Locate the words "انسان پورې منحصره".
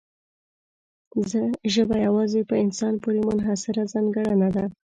2.63-3.81